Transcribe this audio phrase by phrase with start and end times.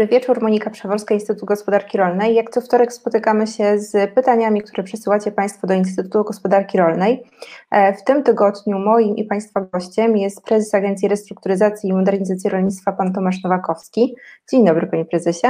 [0.00, 2.34] Dobry wieczór, Monika Przeworska, Instytut Gospodarki Rolnej.
[2.34, 7.22] Jak co wtorek spotykamy się z pytaniami, które przesyłacie Państwo do Instytutu Gospodarki Rolnej.
[7.70, 12.92] E, w tym tygodniu moim i Państwa gościem jest prezes Agencji Restrukturyzacji i Modernizacji Rolnictwa,
[12.92, 14.14] pan Tomasz Nowakowski.
[14.50, 15.46] Dzień dobry, panie prezesie.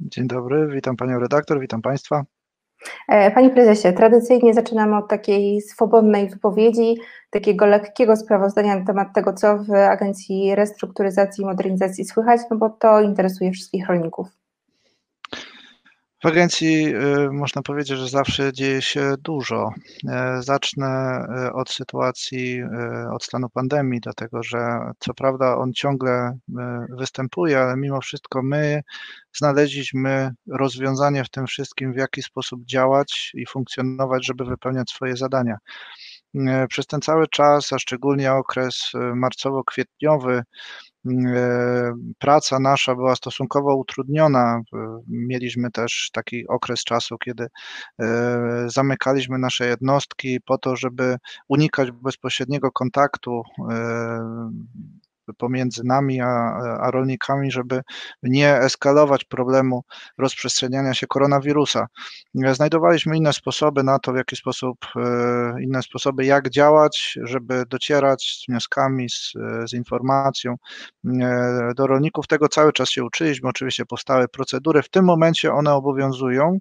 [0.00, 2.24] Dzień dobry, witam panią redaktor, witam Państwa.
[3.08, 6.94] E, panie prezesie, tradycyjnie zaczynamy od takiej swobodnej wypowiedzi,
[7.30, 12.70] takiego lekkiego sprawozdania na temat tego, co w Agencji Restrukturyzacji i Modernizacji słychać, no bo
[12.70, 14.41] to interesuje wszystkich rolników.
[16.22, 19.70] W agencji y, można powiedzieć, że zawsze dzieje się dużo.
[20.08, 26.38] E, zacznę y, od sytuacji, y, od stanu pandemii, dlatego że co prawda on ciągle
[26.98, 28.82] występuje, ale mimo wszystko my
[29.36, 35.56] znaleźliśmy rozwiązanie w tym wszystkim, w jaki sposób działać i funkcjonować, żeby wypełniać swoje zadania.
[36.68, 40.42] Przez ten cały czas, a szczególnie okres marcowo-kwietniowy,
[42.18, 44.60] praca nasza była stosunkowo utrudniona.
[45.08, 47.46] Mieliśmy też taki okres czasu, kiedy
[47.98, 51.16] e, zamykaliśmy nasze jednostki po to, żeby
[51.48, 54.50] unikać bezpośredniego kontaktu e,
[55.38, 56.26] pomiędzy nami a,
[56.80, 57.82] a rolnikami, żeby
[58.22, 59.84] nie eskalować problemu
[60.18, 61.86] rozprzestrzeniania się koronawirusa.
[62.34, 68.42] Znajdowaliśmy inne sposoby na to, w jaki sposób, e, inne sposoby, jak działać, żeby docierać
[68.42, 69.32] z wnioskami, z,
[69.70, 70.54] z informacją
[71.06, 72.26] e, do rolników.
[72.26, 73.48] Tego cały czas się uczyliśmy.
[73.48, 74.82] Oczywiście powstały procedury.
[74.82, 76.58] W tym momencie one obowiązują.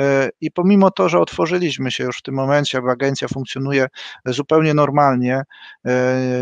[0.00, 3.86] E, I pomimo to, że otworzyliśmy się już w tym momencie, agencja funkcjonuje
[4.26, 5.42] zupełnie normalnie,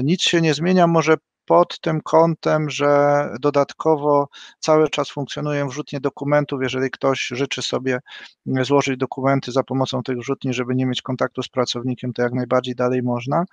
[0.05, 0.87] nic się nie zmienia.
[0.87, 1.17] Może
[1.51, 4.29] pod tym kątem, że dodatkowo
[4.59, 6.63] cały czas funkcjonuje wrzutnie dokumentów.
[6.63, 7.99] Jeżeli ktoś życzy sobie
[8.47, 12.75] złożyć dokumenty za pomocą tych wrzutni, żeby nie mieć kontaktu z pracownikiem, to jak najbardziej
[12.75, 13.45] dalej można,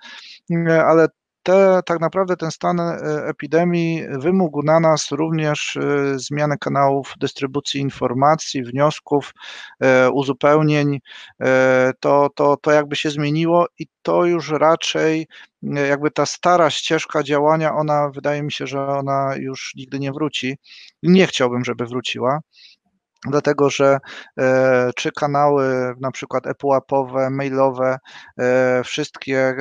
[0.86, 1.08] ale
[1.42, 7.80] te, tak naprawdę ten stan e, epidemii wymógł na nas również e, zmiany kanałów dystrybucji
[7.80, 9.34] informacji, wniosków,
[9.80, 11.00] e, uzupełnień.
[12.00, 15.26] To, to, to jakby się zmieniło i to już raczej
[15.62, 20.58] jakby ta stara ścieżka działania, ona wydaje mi się, że ona już nigdy nie wróci.
[21.02, 22.40] Nie chciałbym, żeby wróciła
[23.26, 23.98] dlatego że
[24.38, 27.98] e, czy kanały na przykład ePUAP-owe, mailowe,
[28.38, 29.54] e, wszystkie e,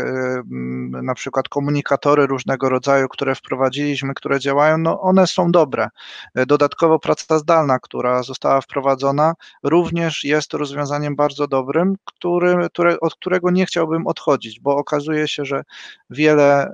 [1.03, 5.89] na przykład komunikatory różnego rodzaju, które wprowadziliśmy, które działają, no one są dobre.
[6.35, 13.51] Dodatkowo praca zdalna, która została wprowadzona, również jest rozwiązaniem bardzo dobrym, który, które, od którego
[13.51, 15.63] nie chciałbym odchodzić, bo okazuje się, że
[16.09, 16.71] wiele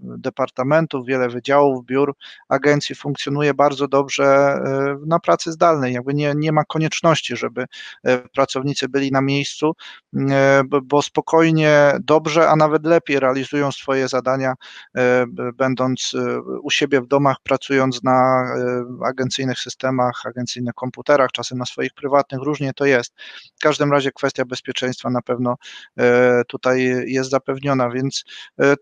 [0.00, 2.14] departamentów, wiele wydziałów, biur,
[2.48, 4.58] agencji funkcjonuje bardzo dobrze
[5.06, 7.64] na pracy zdalnej, jakby nie, nie ma konieczności, żeby
[8.04, 9.72] e, pracownicy byli na miejscu,
[10.30, 14.54] e, bo spokojnie, dobrze, a nawet lepiej realizują swoje zadania,
[14.96, 16.12] e, będąc
[16.62, 18.44] u siebie w domach, pracując na
[19.04, 23.14] agencyjnych systemach, agencyjnych komputerach, czasem na swoich prywatnych, różnie to jest.
[23.56, 25.56] W każdym razie kwestia bezpieczeństwa na pewno
[26.48, 28.24] tutaj jest zapewniona, więc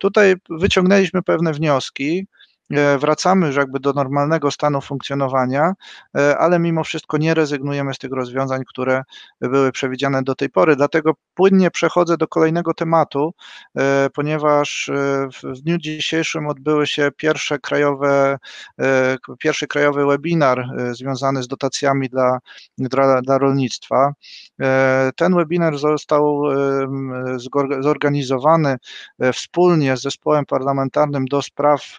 [0.01, 2.27] tutaj wyciągnęliśmy pewne wnioski.
[2.73, 5.73] E, wracamy już jakby do normalnego stanu funkcjonowania,
[6.17, 9.03] e, ale mimo wszystko nie rezygnujemy z tych rozwiązań, które
[9.41, 10.77] były przewidziane do tej pory.
[10.77, 13.35] Dlatego płynnie przechodzę do kolejnego tematu,
[13.79, 14.91] e, ponieważ
[15.55, 18.39] w dniu dzisiejszym odbyły się pierwsze krajowe,
[19.39, 22.39] pierwszy krajowy webinar związany z dotacjami dla,
[22.79, 24.13] dla, dla rolnictwa.
[25.17, 26.43] Ten webinar został
[27.81, 28.77] zorganizowany
[29.33, 31.99] wspólnie z zespołem parlamentarnym do spraw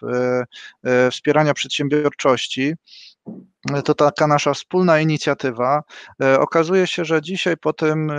[1.10, 2.74] wspierania przedsiębiorczości.
[3.84, 5.82] To taka nasza wspólna inicjatywa.
[6.22, 8.16] E, okazuje się, że dzisiaj po tym e,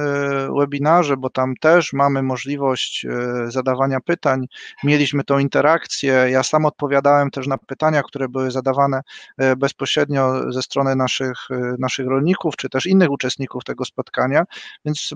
[0.59, 3.05] webinarze, bo tam też mamy możliwość
[3.47, 4.45] zadawania pytań,
[4.83, 6.13] mieliśmy tą interakcję.
[6.29, 9.01] Ja sam odpowiadałem też na pytania, które były zadawane
[9.57, 11.37] bezpośrednio ze strony naszych,
[11.79, 14.43] naszych rolników, czy też innych uczestników tego spotkania,
[14.85, 15.09] więc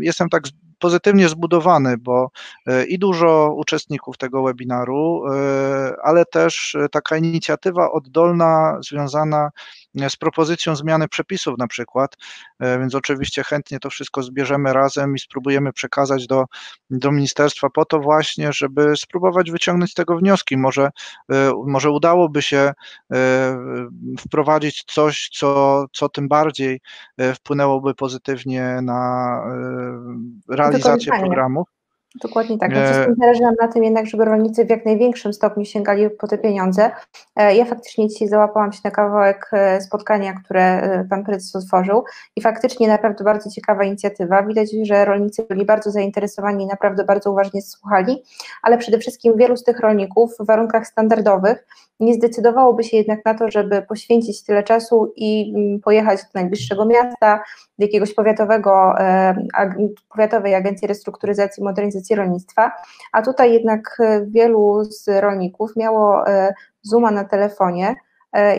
[0.00, 0.42] jestem tak
[0.80, 2.30] pozytywnie zbudowany, bo
[2.66, 9.50] e, i dużo uczestników tego webinaru, e, ale też e, taka inicjatywa oddolna związana
[10.08, 12.16] z propozycją zmiany przepisów na przykład,
[12.60, 16.44] więc oczywiście chętnie to wszystko zbierzemy razem i spróbujemy przekazać do,
[16.90, 20.56] do ministerstwa po to właśnie, żeby spróbować wyciągnąć z tego wnioski.
[20.56, 20.90] Może,
[21.66, 22.72] może udałoby się
[24.20, 26.80] wprowadzić coś, co, co tym bardziej
[27.34, 29.42] wpłynęłoby pozytywnie na
[30.48, 31.79] realizację programów.
[32.14, 32.70] Dokładnie tak.
[32.74, 36.28] No wszystkim zależy nam na tym jednak, żeby rolnicy w jak największym stopniu sięgali po
[36.28, 36.90] te pieniądze.
[37.36, 42.04] E, ja faktycznie dzisiaj załapałam się na kawałek e, spotkania, które e, pan prezes otworzył
[42.36, 44.42] i faktycznie naprawdę bardzo ciekawa inicjatywa.
[44.42, 48.22] Widać, że rolnicy byli bardzo zainteresowani i naprawdę bardzo uważnie słuchali,
[48.62, 51.66] ale przede wszystkim wielu z tych rolników w warunkach standardowych
[52.00, 56.86] nie zdecydowałoby się jednak na to, żeby poświęcić tyle czasu i mm, pojechać do najbliższego
[56.86, 57.42] miasta,
[57.78, 58.94] do jakiegoś powiatowego,
[60.08, 62.72] powiatowej agencji restrukturyzacji i modernizacji rolnictwa,
[63.12, 66.24] a tutaj jednak wielu z rolników miało
[66.82, 67.94] Zooma na telefonie,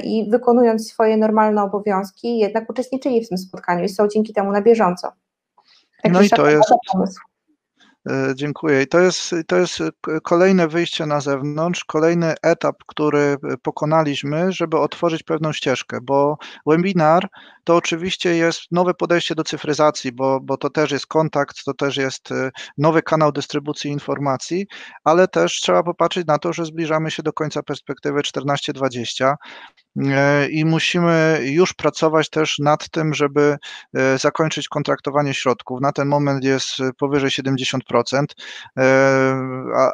[0.04, 4.62] i wykonując swoje normalne obowiązki, jednak uczestniczyli w tym spotkaniu i są dzięki temu na
[4.62, 5.12] bieżąco.
[6.04, 6.70] Także no i to jest.
[6.94, 7.22] Pomysł.
[8.09, 8.81] E, dziękuję.
[8.81, 9.80] I to jest, to jest
[10.24, 17.27] kolejne wyjście na zewnątrz, kolejny etap, który pokonaliśmy, żeby otworzyć pewną ścieżkę, bo webinar
[17.63, 21.98] to oczywiście jest nowe podejście do cyfryzacji, bo, bo to też jest kontakt, to też
[21.98, 24.68] jest e, nowy kanał dystrybucji informacji,
[25.04, 29.33] ale też trzeba popatrzeć na to, że zbliżamy się do końca perspektywy 14-20
[29.97, 33.57] e, i musimy już pracować też nad tym, żeby
[34.18, 35.81] zakończyć kontraktowanie środków.
[35.81, 37.91] Na ten moment jest powyżej 70%.
[37.92, 38.84] E,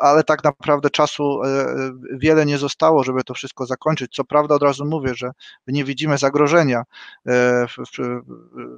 [0.02, 1.66] ale tak naprawdę czasu e,
[2.12, 4.16] wiele nie zostało, żeby to wszystko zakończyć.
[4.16, 5.32] Co prawda od razu mówię, że
[5.68, 6.84] nie widzimy zagrożenia
[7.28, 7.66] e,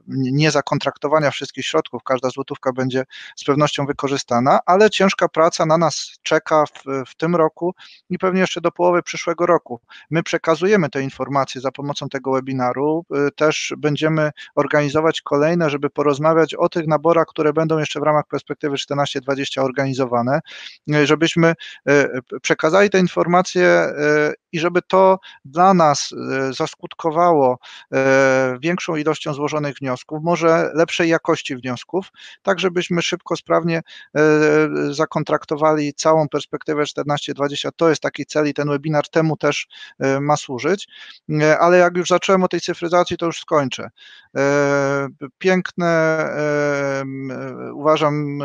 [0.07, 3.03] nie zakontraktowania wszystkich środków, każda złotówka będzie
[3.35, 7.75] z pewnością wykorzystana, ale ciężka praca na nas czeka w, w tym roku
[8.09, 9.79] i pewnie jeszcze do połowy przyszłego roku.
[10.09, 13.05] My przekazujemy te informacje za pomocą tego webinaru,
[13.35, 18.77] też będziemy organizować kolejne, żeby porozmawiać o tych naborach, które będą jeszcze w ramach perspektywy
[18.77, 20.39] 14 20 organizowane,
[20.93, 21.53] e, żebyśmy
[21.87, 22.09] e,
[22.41, 26.13] przekazali te informacje e, i żeby to dla nas
[26.57, 27.59] zaskutkowało
[28.61, 32.11] większą ilością złożonych wniosków, może lepszej jakości wniosków,
[32.41, 33.81] tak żebyśmy szybko, sprawnie
[34.91, 37.69] zakontraktowali całą perspektywę 14-20.
[37.75, 39.67] To jest taki cel i ten webinar temu też
[40.21, 40.87] ma służyć,
[41.59, 43.89] ale jak już zacząłem o tej cyfryzacji, to już skończę.
[45.37, 46.25] Piękne,
[47.73, 48.39] uważam,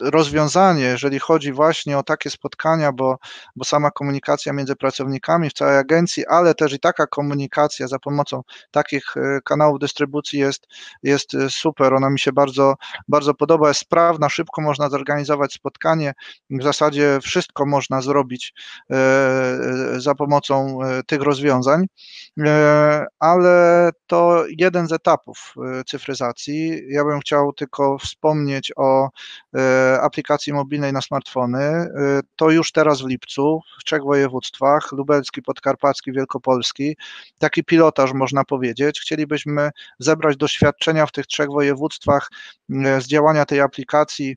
[0.00, 3.18] rozwiązanie, jeżeli chodzi właśnie o takie spotkania, bo,
[3.56, 8.42] bo sama komunikacja między pracownikami w całej agencji, ale też i taka komunikacja za pomocą
[8.70, 10.66] takich e, kanałów dystrybucji jest,
[11.02, 11.94] jest e, super.
[11.94, 12.74] Ona mi się bardzo,
[13.08, 16.12] bardzo podoba, jest sprawna, szybko można zorganizować spotkanie.
[16.50, 18.54] W zasadzie wszystko można zrobić
[18.90, 18.96] e,
[19.96, 21.86] za pomocą tych rozwiązań,
[23.18, 25.54] ale to jeden z etapów
[25.86, 26.82] cyfryzacji.
[26.88, 29.08] Ja bym chciał tylko wspomnieć o
[30.02, 31.60] aplikacji mobilnej na smartfony.
[31.60, 36.96] Y, to już teraz w lipcu w trzech województwach, lubelski, podkarpacki, wielkopolski.
[37.38, 39.00] Taki pilotaż można powiedzieć.
[39.00, 42.30] Chcielibyśmy zebrać doświadczenia w tych trzech województwach
[42.70, 44.36] y, z działania tej aplikacji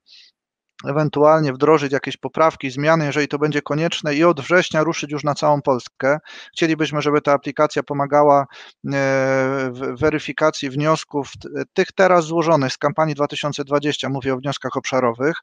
[0.86, 5.36] ewentualnie wdrożyć jakieś poprawki, zmiany, jeżeli to będzie konieczne i od września ruszyć już na
[5.36, 6.20] całą Polskę.
[6.54, 8.46] Chcielibyśmy, żeby ta aplikacja pomagała e,
[9.72, 11.32] w weryfikacji wniosków
[11.74, 15.36] tych teraz złożonych z kampanii 2020, mówię o wnioskach obszarowych,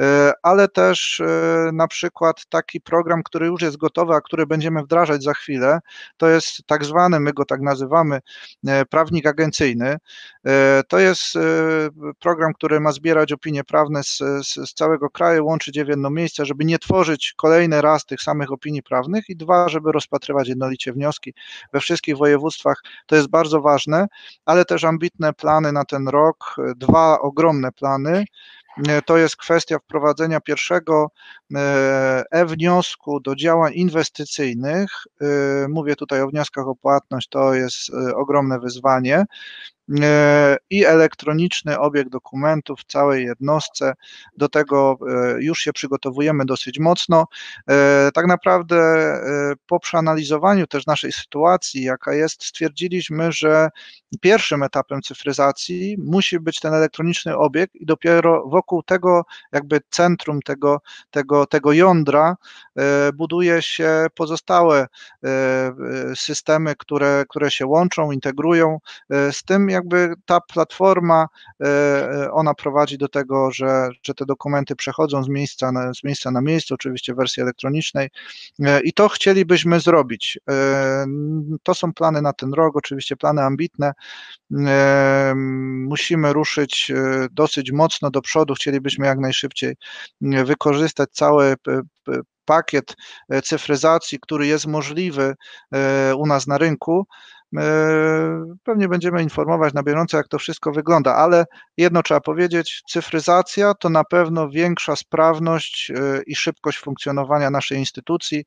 [0.00, 4.82] e, ale też e, na przykład taki program, który już jest gotowy, a który będziemy
[4.82, 5.78] wdrażać za chwilę,
[6.16, 8.20] to jest tak zwany, my go tak nazywamy,
[8.90, 9.96] prawnik agencyjny.
[10.88, 11.38] To jest
[12.18, 16.44] program, który ma zbierać opinie prawne z, z całego kraju, łączyć je w jedno miejsce,
[16.44, 21.34] żeby nie tworzyć kolejny raz tych samych opinii prawnych i dwa, żeby rozpatrywać jednolicie wnioski
[21.72, 22.82] we wszystkich województwach.
[23.06, 24.06] To jest bardzo ważne,
[24.44, 28.24] ale też ambitne plany na ten rok, dwa ogromne plany.
[29.06, 31.10] To jest kwestia wprowadzenia pierwszego
[31.54, 34.90] e, e-wniosku do działań inwestycyjnych.
[35.20, 39.24] E, mówię tutaj o wnioskach o płatność, to jest e, ogromne wyzwanie.
[40.02, 43.92] E, i elektroniczny obieg dokumentów w całej jednostce.
[44.36, 47.26] Do tego e, już się przygotowujemy dosyć mocno.
[47.70, 48.78] E, tak naprawdę
[49.66, 53.68] po przeanalizowaniu też naszej sytuacji, jaka jest, stwierdziliśmy, że
[54.20, 60.80] pierwszym etapem cyfryzacji musi być ten elektroniczny obieg i dopiero wokół tego jakby centrum tego,
[61.10, 62.36] tego, tego jądra
[63.14, 64.86] buduje się pozostałe
[66.14, 68.78] systemy, które, które się łączą, integrują
[69.32, 71.26] z tym, jakby ta platforma,
[71.60, 76.04] e, e, ona prowadzi do tego, że, że te dokumenty przechodzą z miejsca, na, z
[76.04, 78.08] miejsca na miejsce, oczywiście w wersji elektronicznej
[78.62, 80.38] e, i to chcielibyśmy zrobić.
[81.62, 83.92] To są plany na ten rok, oczywiście plany ambitne.
[85.88, 86.92] Musimy ruszyć
[87.30, 89.74] dosyć mocno do przodu, chcielibyśmy jak najszybciej
[90.20, 91.54] wykorzystać całe
[92.44, 92.96] pakiet
[93.44, 95.34] cyfryzacji, który jest możliwy
[96.16, 97.06] u nas na rynku,
[98.64, 101.44] Pewnie będziemy informować na bieżąco, jak to wszystko wygląda, ale
[101.76, 108.44] jedno trzeba powiedzieć: cyfryzacja to na pewno większa sprawność e, i szybkość funkcjonowania naszej instytucji,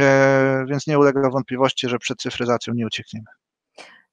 [0.00, 3.26] e, więc nie ulega wątpliwości, że przed cyfryzacją nie uciekniemy.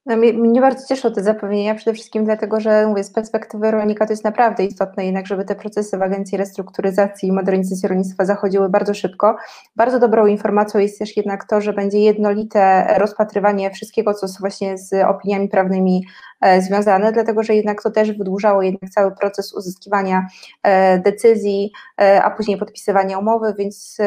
[0.05, 4.05] No, mnie, mnie, bardzo cieszą te zapewnienia, przede wszystkim dlatego, że mówię, z perspektywy rolnika
[4.05, 8.70] to jest naprawdę istotne jednak, żeby te procesy w Agencji Restrukturyzacji i Modernizacji Rolnictwa zachodziły
[8.70, 9.36] bardzo szybko.
[9.75, 14.77] Bardzo dobrą informacją jest też jednak to, że będzie jednolite rozpatrywanie wszystkiego, co jest właśnie
[14.77, 16.05] z opiniami prawnymi
[16.41, 20.27] e, związane, dlatego że jednak to też wydłużało jednak cały proces uzyskiwania
[20.63, 23.98] e, decyzji, e, a później podpisywania umowy, więc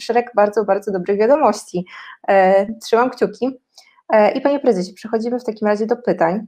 [0.00, 1.86] szereg bardzo, bardzo dobrych wiadomości.
[2.82, 3.65] Trzymam kciuki.
[4.08, 6.46] E, I panie prezesie, przechodzimy w takim razie do pytań.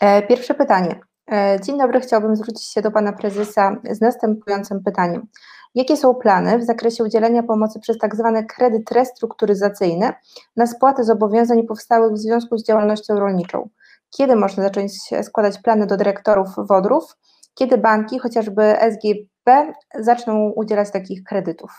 [0.00, 1.00] E, pierwsze pytanie.
[1.32, 5.26] E, dzień dobry, chciałbym zwrócić się do pana prezesa z następującym pytaniem.
[5.74, 10.12] Jakie są plany w zakresie udzielenia pomocy przez tak zwany kredyt restrukturyzacyjny
[10.56, 13.68] na spłatę zobowiązań powstałych w związku z działalnością rolniczą?
[14.16, 14.92] Kiedy można zacząć
[15.22, 17.16] składać plany do dyrektorów wodrów?
[17.54, 21.70] Kiedy banki, chociażby SGB, zaczną udzielać takich kredytów?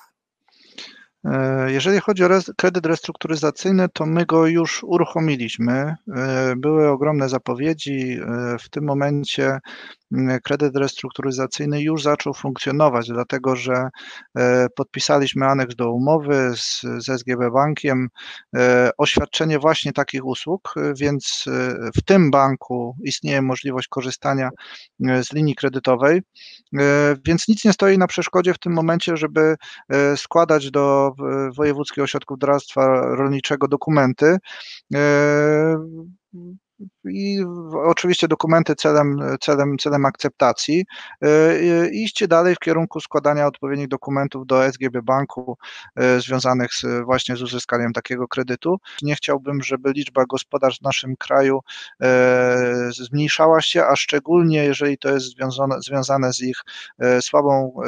[1.32, 5.96] E, jeżeli chodzi o kredyt restrukturyzacyjny, to my go już uruchomiliśmy.
[6.16, 8.20] E, były ogromne zapowiedzi.
[8.22, 9.60] E, w tym momencie
[10.44, 13.90] kredyt restrukturyzacyjny już zaczął funkcjonować, dlatego że
[14.76, 18.08] podpisaliśmy aneks do umowy z, z SGB Bankiem,
[18.98, 21.46] oświadczenie właśnie takich usług, więc
[21.98, 24.50] w tym banku istnieje możliwość korzystania
[25.00, 26.22] z linii kredytowej,
[27.26, 29.56] więc nic nie stoi na przeszkodzie w tym momencie, żeby
[30.16, 31.12] składać do
[31.56, 34.38] Wojewódzkiego Ośrodku Doradztwa Rolniczego dokumenty
[37.06, 37.40] i
[37.86, 40.86] oczywiście dokumenty celem, celem, celem akceptacji,
[41.26, 45.58] y, iść dalej w kierunku składania odpowiednich dokumentów do SGB Banku
[46.00, 48.78] y, związanych z, właśnie z uzyskaniem takiego kredytu.
[49.02, 51.60] Nie chciałbym, żeby liczba gospodarstw w naszym kraju
[52.90, 56.58] zmniejszała się, a szczególnie jeżeli to jest związane, związane z ich
[57.22, 57.82] słabą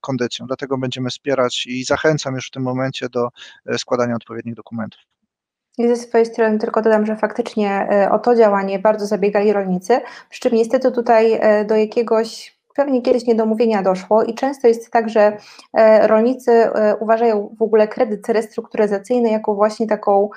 [0.00, 0.46] kondycją.
[0.46, 3.28] Dlatego będziemy wspierać i zachęcam już w tym momencie do
[3.76, 5.17] składania odpowiednich dokumentów.
[5.78, 10.00] I ze swojej strony tylko dodam, że faktycznie e, o to działanie bardzo zabiegali rolnicy,
[10.30, 15.08] przy czym niestety tutaj e, do jakiegoś pewnie kiedyś niedomówienia doszło i często jest tak,
[15.08, 15.36] że
[15.74, 16.70] e, rolnicy
[17.00, 20.28] uważają w ogóle kredyt restrukturyzacyjny jako właśnie taką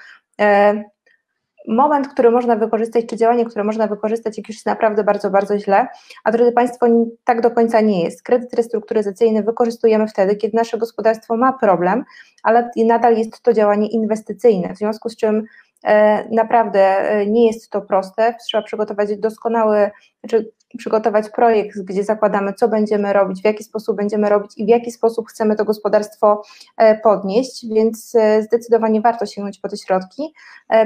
[1.68, 5.60] moment, który można wykorzystać, czy działanie, które można wykorzystać, jak już jest naprawdę bardzo, bardzo
[5.60, 5.88] źle,
[6.24, 6.86] a drodzy Państwo,
[7.24, 8.24] tak do końca nie jest.
[8.24, 12.04] Kredyt restrukturyzacyjny wykorzystujemy wtedy, kiedy nasze gospodarstwo ma problem,
[12.44, 15.48] ale nadal jest to działanie inwestycyjne, w związku z czym
[15.84, 18.36] E, naprawdę e, nie jest to proste.
[18.48, 24.30] Trzeba przygotować doskonały, znaczy przygotować projekt, gdzie zakładamy, co będziemy robić, w jaki sposób będziemy
[24.30, 26.42] robić i w jaki sposób chcemy to gospodarstwo
[26.78, 30.34] e, podnieść, więc zdecydowanie warto sięgnąć po te środki.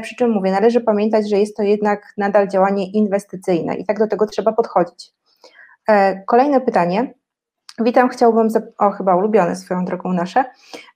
[0.01, 4.07] Przy czym mówię, należy pamiętać, że jest to jednak nadal działanie inwestycyjne i tak do
[4.07, 5.13] tego trzeba podchodzić.
[6.25, 7.13] Kolejne pytanie.
[7.79, 10.45] Witam, chciałbym, o chyba ulubione swoją drogą nasze,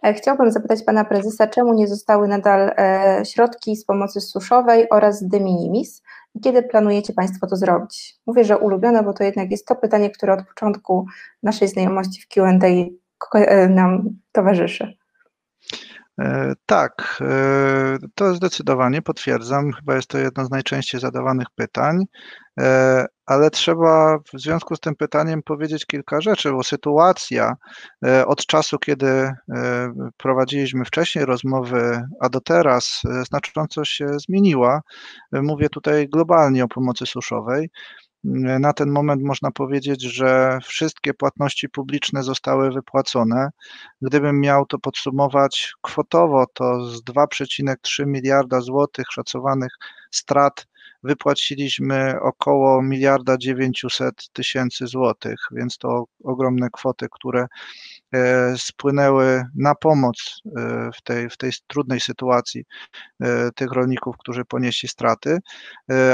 [0.03, 5.27] e, chciałbym zapytać Pana Prezesa, czemu nie zostały nadal e, środki z pomocy suszowej oraz
[5.27, 6.03] de minimis
[6.43, 8.15] kiedy planujecie Państwo to zrobić?
[8.25, 11.05] Mówię, że ulubione, bo to jednak jest to pytanie, które od początku
[11.43, 12.67] naszej znajomości w Q&A
[13.39, 14.93] e, nam towarzyszy.
[16.65, 17.23] Tak,
[18.15, 19.71] to zdecydowanie potwierdzam.
[19.71, 22.05] Chyba jest to jedno z najczęściej zadawanych pytań.
[22.59, 27.55] E, ale trzeba w związku z tym pytaniem powiedzieć kilka rzeczy, bo sytuacja
[28.05, 29.33] e, od czasu, kiedy e,
[30.17, 34.81] prowadziliśmy wcześniej rozmowy, a do teraz znacząco się zmieniła.
[35.31, 37.69] Mówię tutaj globalnie o pomocy suszowej.
[38.59, 43.49] Na ten moment można powiedzieć, że wszystkie płatności publiczne zostały wypłacone.
[44.01, 49.71] Gdybym miał to podsumować kwotowo, to z 2,3 miliarda złotych szacowanych
[50.11, 50.65] strat
[51.03, 57.47] wypłaciliśmy około miliarda 900 tysięcy złotych, więc to ogromne kwoty, które
[58.13, 62.63] e, spłynęły na pomoc e, w tej, w tej trudnej sytuacji
[63.21, 65.37] e, tych rolników, którzy ponieśli straty.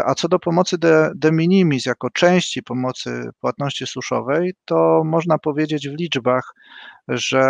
[0.06, 5.89] A co do pomocy de, de minimis, jako części pomocy płatności suszowej, to można powiedzieć
[5.89, 6.54] w liczbach,
[7.08, 7.44] że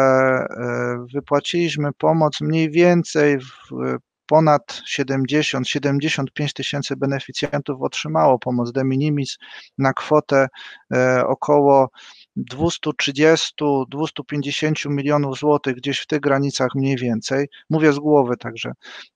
[1.13, 9.37] wypłaciliśmy pomoc mniej więcej w ponad 70-75 tysięcy beneficjentów otrzymało pomoc de minimis
[9.77, 10.47] na kwotę
[10.93, 11.89] e, około
[12.37, 17.47] 230-250 milionów złotych, gdzieś w tych granicach mniej więcej.
[17.69, 18.71] Mówię z głowy, także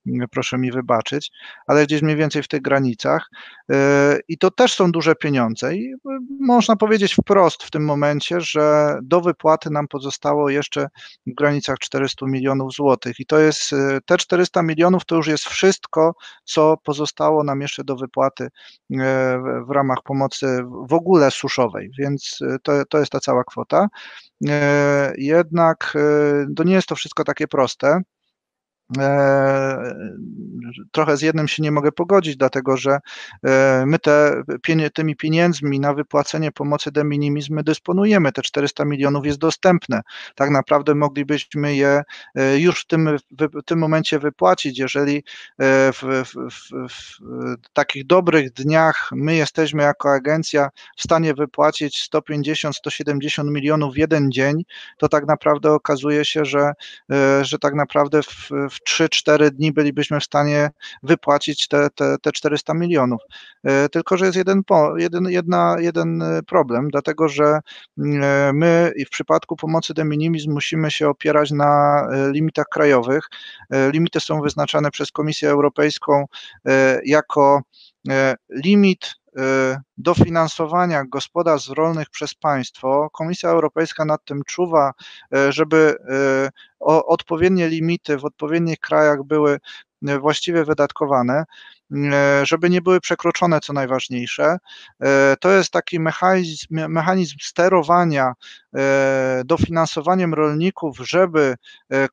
[0.08, 1.32] mm, proszę mi wybaczyć,
[1.68, 3.30] ale gdzieś mniej więcej w tych granicach.
[3.72, 5.76] E, I to też są duże pieniądze.
[5.76, 5.98] I e,
[6.40, 10.88] można powiedzieć wprost w tym momencie, że do wypłaty nam pozostało jeszcze
[11.28, 13.20] w granicach 400 milionów złotych.
[13.20, 17.84] I to jest e, te 400 milionów to już jest wszystko, co pozostało nam jeszcze
[17.84, 18.48] do wypłaty
[19.68, 21.92] w ramach pomocy w ogóle suszowej.
[22.00, 23.88] Więc to, to jest jest ta cała kwota.
[24.48, 28.02] E, jednak e, to nie jest to wszystko takie proste.
[28.98, 29.94] E,
[30.92, 33.00] trochę z jednym się nie mogę pogodzić, dlatego że
[33.46, 34.44] e, my te,
[34.94, 40.02] tymi pieniędzmi na wypłacenie pomocy de minimis my dysponujemy, te 400 milionów jest dostępne.
[40.36, 42.02] Tak naprawdę moglibyśmy je
[42.36, 45.24] e, już w tym, w tym momencie wypłacić, jeżeli
[45.60, 46.70] w, w, w,
[47.64, 54.32] w takich dobrych dniach my jesteśmy jako agencja w stanie wypłacić 150-170 milionów w jeden
[54.32, 54.64] dzień,
[54.98, 56.72] to tak naprawdę okazuje się, że,
[57.42, 60.70] że tak naprawdę w, w 3-4 dni bylibyśmy w stanie
[61.04, 63.22] wypłacić te, te, te 400 milionów.
[63.64, 64.62] E, tylko, że jest jeden,
[64.98, 67.60] jeden, jedna, jeden problem, dlatego że e,
[68.54, 73.24] my w przypadku pomocy de minimis musimy się opierać na e, limitach krajowych.
[73.94, 76.26] Limity są wyznaczane przez Komisję Europejską
[77.06, 77.62] jako
[78.64, 79.19] limit
[79.98, 83.10] dofinansowania gospodarstw rolnych przez państwo.
[83.14, 84.92] Komisja Europejska nad tym czuwa,
[85.50, 85.98] żeby
[86.80, 89.60] odpowiednie limity w odpowiednich krajach były
[90.20, 91.44] właściwie wydatkowane.
[91.96, 94.58] E, żeby nie były przekroczone, co najważniejsze.
[95.02, 98.34] E, to jest taki mechanizm, mechanizm sterowania
[98.76, 101.56] e, dofinansowaniem rolników, żeby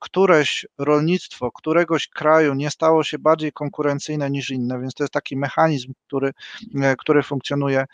[0.00, 5.36] któreś rolnictwo któregoś kraju nie stało się bardziej konkurencyjne niż inne, więc to jest taki
[5.36, 6.32] mechanizm, który,
[6.98, 7.84] który funkcjonuje,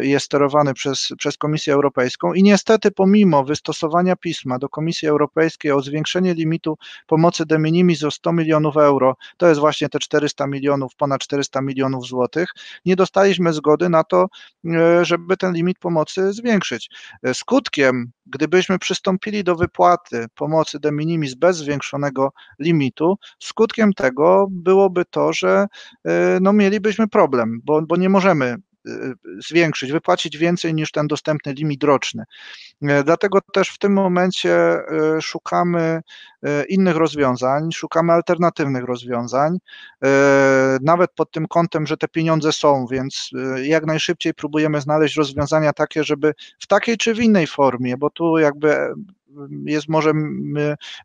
[0.00, 5.80] jest sterowany przez, przez Komisję Europejską i niestety pomimo wystosowania pisma do Komisji Europejskiej o
[5.80, 10.83] zwiększenie limitu pomocy de minimis o 100 milionów euro, to jest właśnie te 400 milionów
[10.84, 12.48] milionów, ponad 400 milionów złotych,
[12.84, 14.26] nie dostaliśmy zgody na to,
[14.64, 16.90] e, żeby ten limit pomocy zwiększyć.
[17.22, 25.04] E, skutkiem, gdybyśmy przystąpili do wypłaty pomocy de minimis bez zwiększonego limitu, skutkiem tego byłoby
[25.04, 25.66] to, że
[26.04, 28.56] e, no, mielibyśmy problem, bo, bo nie możemy
[29.38, 32.24] zwiększyć, wypłacić więcej niż ten dostępny limit roczny.
[32.82, 34.84] E, dlatego też w tym momencie e,
[35.22, 36.00] szukamy
[36.42, 39.58] e, innych rozwiązań, szukamy alternatywnych rozwiązań,
[40.82, 43.30] nawet pod tym kątem, że te pieniądze są, więc
[43.62, 48.38] jak najszybciej próbujemy znaleźć rozwiązania takie, żeby w takiej czy w innej formie, bo tu
[48.38, 48.94] jakby
[49.66, 50.12] jest może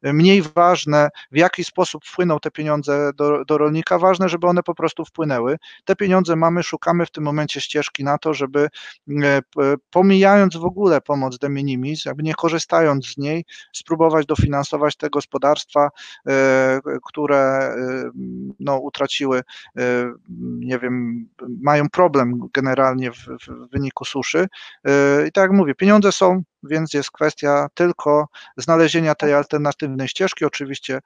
[0.03, 4.75] mniej ważne, w jaki sposób wpłyną te pieniądze do, do rolnika, ważne, żeby one po
[4.75, 5.57] prostu wpłynęły.
[5.85, 8.69] Te pieniądze mamy, szukamy w tym momencie ścieżki na to, żeby
[9.23, 9.41] e,
[9.89, 15.89] pomijając w ogóle pomoc de minimis, jakby nie korzystając z niej, spróbować dofinansować te gospodarstwa,
[16.27, 17.75] e, które e,
[18.59, 19.41] no, utraciły,
[20.39, 21.25] nie wiem,
[21.61, 24.47] mają problem generalnie w, w wyniku suszy.
[25.27, 30.45] I tak jak mówię, pieniądze są, więc jest kwestia tylko znalezienia tej alternatywnej ścieżki.
[30.45, 30.99] Oczywiście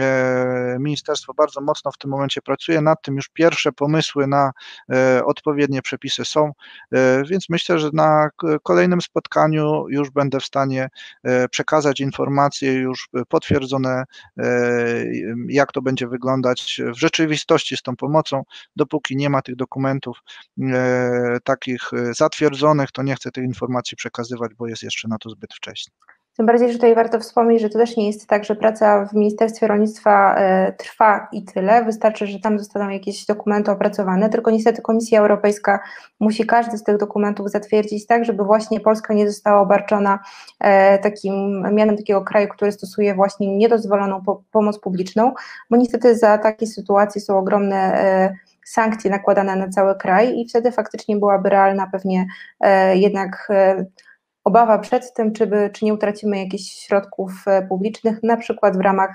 [0.00, 4.50] e, ministerstwo bardzo mocno w tym momencie pracuje nad tym, już pierwsze pomysły na
[4.92, 6.52] e, odpowiednie przepisy są,
[6.92, 8.28] e, więc myślę, że na
[8.62, 10.88] kolejnym spotkaniu już będę w stanie
[11.50, 14.04] przekazać informacje już potwierdzone,
[15.48, 18.42] jak to będzie wyglądać w rzeczywistości z tą pomocą.
[18.76, 20.18] Dopóki nie ma tych dokumentów
[21.44, 25.54] takich zatwierdzonych, to nie chcę tych informacji przekazywać, bo jest jeszcze jeszcze na to zbyt
[25.54, 25.92] wcześnie.
[26.36, 29.12] Tym bardziej, że tutaj warto wspomnieć, że to też nie jest tak, że praca w
[29.12, 31.84] Ministerstwie Rolnictwa e, trwa i tyle.
[31.84, 35.80] Wystarczy, że tam zostaną jakieś dokumenty opracowane, tylko niestety Komisja Europejska
[36.20, 40.18] musi każdy z tych dokumentów zatwierdzić tak, żeby właśnie Polska nie została obarczona
[40.60, 45.32] e, takim mianem takiego kraju, który stosuje właśnie niedozwoloną pomoc publiczną,
[45.70, 48.34] bo niestety za takie sytuacje są ogromne e,
[48.64, 52.26] sankcje nakładane na cały kraj i wtedy faktycznie byłaby realna pewnie
[52.94, 53.48] jednak
[54.48, 58.80] obawa przed tym, czy, by, czy nie utracimy jakichś środków e, publicznych, na przykład w
[58.80, 59.10] ramach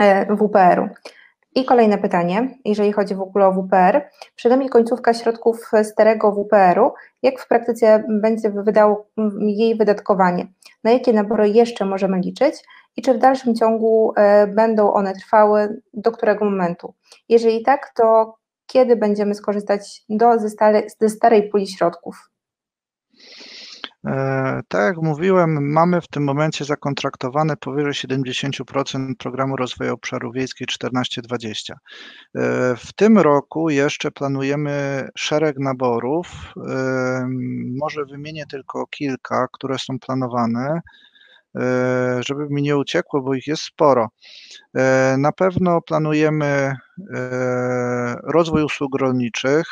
[0.00, 0.88] e, WPR-u.
[1.54, 4.08] I kolejne pytanie, jeżeli chodzi w ogóle o WPR.
[4.36, 6.92] Przede nami końcówka środków starego WPR-u.
[7.22, 9.06] Jak w praktyce będzie wydało
[9.40, 10.46] jej wydatkowanie?
[10.84, 12.54] Na jakie nabory jeszcze możemy liczyć?
[12.96, 15.82] I czy w dalszym ciągu e, będą one trwały?
[15.94, 16.94] Do którego momentu?
[17.28, 22.30] Jeżeli tak, to kiedy będziemy skorzystać do, ze, stare, ze starej puli środków?
[24.06, 30.66] E, tak jak mówiłem, mamy w tym momencie zakontraktowane powyżej 70% programu rozwoju obszarów wiejskich
[30.66, 31.72] 14-20.
[31.72, 36.28] E, w tym roku jeszcze planujemy szereg naborów.
[36.68, 37.28] E,
[37.78, 40.80] może wymienię tylko kilka, które są planowane.
[41.56, 44.08] E, żeby mi nie uciekło, bo ich jest sporo.
[44.76, 49.66] E, na pewno planujemy e, rozwój usług rolniczych.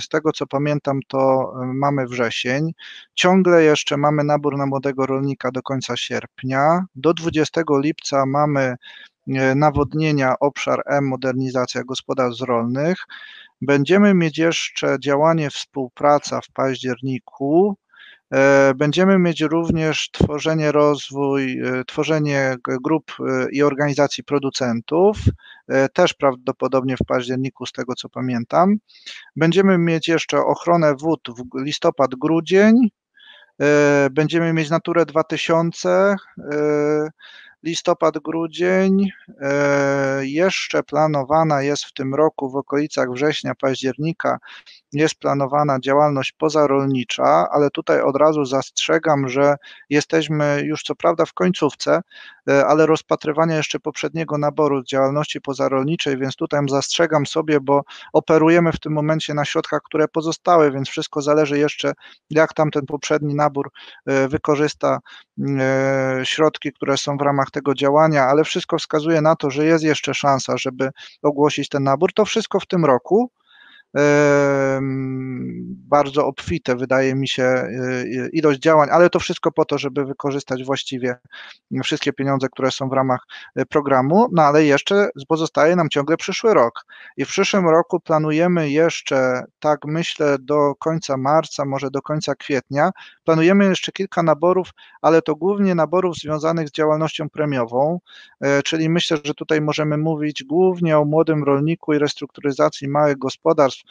[0.00, 2.72] Z tego co pamiętam, to mamy wrzesień.
[3.14, 6.84] Ciągle jeszcze mamy nabór na młodego rolnika do końca sierpnia.
[6.94, 8.76] Do 20 lipca mamy
[9.56, 12.98] nawodnienia obszar M, modernizacja gospodarstw rolnych.
[13.60, 17.76] Będziemy mieć jeszcze działanie współpraca w październiku
[18.76, 23.12] Będziemy mieć również tworzenie, rozwój, tworzenie grup
[23.52, 25.16] i organizacji producentów,
[25.92, 28.76] też prawdopodobnie w październiku, z tego co pamiętam.
[29.36, 32.74] Będziemy mieć jeszcze ochronę wód w listopad, grudzień.
[34.10, 36.16] Będziemy mieć Naturę 2000,
[37.62, 39.08] listopad, grudzień.
[40.22, 44.38] Jeszcze planowana jest w tym roku w okolicach września, października
[44.92, 49.56] jest planowana działalność pozarolnicza, ale tutaj od razu zastrzegam, że
[49.90, 52.00] jesteśmy już co prawda w końcówce,
[52.48, 58.80] e, ale rozpatrywania jeszcze poprzedniego naboru działalności pozarolniczej, więc tutaj zastrzegam sobie, bo operujemy w
[58.80, 61.92] tym momencie na środkach, które pozostały, więc wszystko zależy jeszcze,
[62.30, 63.70] jak tamten poprzedni nabór
[64.06, 64.98] e, wykorzysta
[65.58, 69.84] e, środki, które są w ramach tego działania, ale wszystko wskazuje na to, że jest
[69.84, 70.90] jeszcze szansa, żeby
[71.22, 72.12] ogłosić ten nabór.
[72.12, 73.30] To wszystko w tym roku
[75.92, 80.04] bardzo obfite, wydaje mi się, e, e, ilość działań, ale to wszystko po to, żeby
[80.04, 81.16] wykorzystać właściwie
[81.84, 83.20] wszystkie pieniądze, które są w ramach
[83.56, 86.86] e, programu, no ale jeszcze pozostaje nam ciągle przyszły rok.
[87.16, 92.90] I w przyszłym roku planujemy jeszcze, tak myślę, do końca marca, może do końca kwietnia,
[93.24, 94.68] planujemy jeszcze kilka naborów,
[95.02, 98.00] ale to głównie naborów związanych z działalnością premiową,
[98.64, 103.81] czyli myślę, że tutaj możemy mówić głównie o młodym rolniku i restrukturyzacji małych gospodarstw,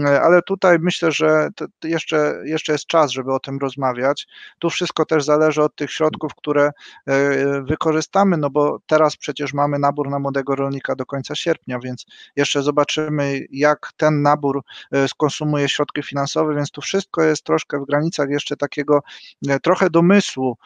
[0.00, 1.48] E, ale tutaj myślę, że
[1.84, 4.26] jeszcze, jeszcze jest czas, żeby o tym rozmawiać.
[4.58, 6.70] Tu wszystko też zależy od tych środków, które
[7.06, 12.06] e, wykorzystamy, no bo teraz przecież mamy nabór na młodego rolnika do końca sierpnia, więc
[12.36, 17.86] jeszcze zobaczymy, jak ten nabór e, skonsumuje środki finansowe, więc tu wszystko jest troszkę w
[17.86, 19.02] granicach jeszcze takiego
[19.62, 20.56] trochę domysłu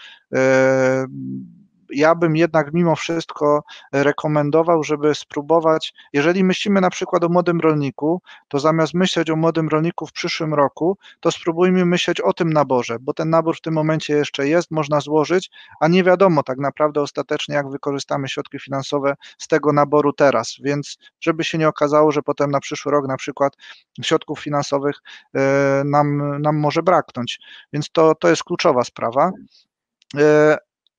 [1.90, 8.22] ja bym jednak mimo wszystko rekomendował, żeby spróbować, jeżeli myślimy na przykład o młodym rolniku,
[8.48, 12.96] to zamiast myśleć o młodym rolniku w przyszłym roku, to spróbujmy myśleć o tym naborze,
[13.00, 17.00] bo ten nabór w tym momencie jeszcze jest, można złożyć, a nie wiadomo tak naprawdę
[17.00, 22.22] ostatecznie, jak wykorzystamy środki finansowe z tego naboru teraz, więc żeby się nie okazało, że
[22.22, 23.56] potem na przyszły rok na przykład
[24.02, 24.96] środków finansowych
[25.34, 27.40] e, nam, nam może braknąć.
[27.72, 29.30] Więc to, to jest kluczowa sprawa.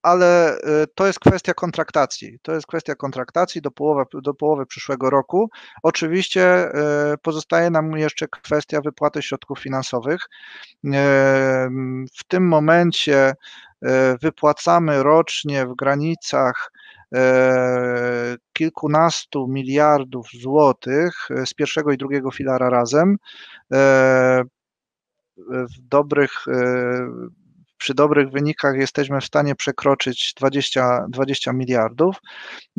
[0.01, 2.39] Ale y, to jest kwestia kontraktacji.
[2.41, 5.49] To jest kwestia kontraktacji do połowy, do połowy przyszłego roku.
[5.83, 6.69] Oczywiście
[7.13, 10.21] y, pozostaje nam jeszcze kwestia wypłaty środków finansowych.
[10.21, 10.89] Y,
[12.17, 13.33] w tym momencie
[14.21, 16.71] wypłacamy rocznie w granicach
[18.53, 23.17] kilkunastu miliardów złotych z pierwszego i drugiego filara razem.
[25.47, 26.45] W dobrych
[27.77, 32.15] przy dobrych wynikach jesteśmy w stanie przekroczyć 20, 20 miliardów.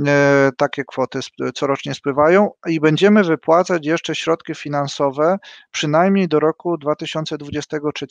[0.06, 1.20] E, takie kwoty
[1.54, 5.38] corocznie spływają i będziemy wypłacać jeszcze środki finansowe
[5.70, 8.06] przynajmniej do roku 2023,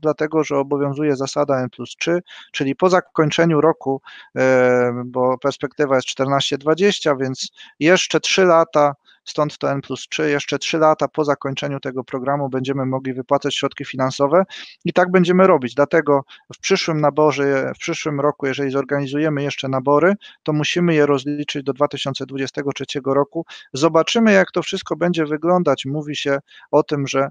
[0.00, 4.00] dlatego że obowiązuje zasada N plus 3, czyli po zakończeniu roku,
[4.36, 7.48] e, bo perspektywa jest 14-20, więc
[7.80, 8.94] jeszcze 3 lata
[9.24, 10.30] stąd to N plus 3.
[10.30, 14.44] Jeszcze 3 lata po zakończeniu tego programu będziemy mogli wypłacać środki finansowe
[14.84, 15.74] i tak będziemy robić.
[15.74, 21.62] Dlatego w przyszłym naborze, w przyszłym roku, jeżeli zorganizujemy jeszcze nabory, to musimy je rozliczyć
[21.62, 23.46] do 2023 roku.
[23.72, 25.84] Zobaczymy, jak to wszystko będzie wyglądać.
[25.86, 26.38] Mówi się
[26.70, 27.28] o tym, że,